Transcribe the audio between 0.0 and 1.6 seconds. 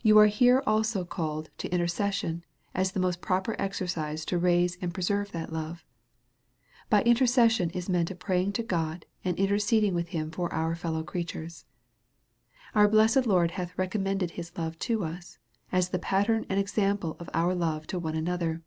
You are here also call ed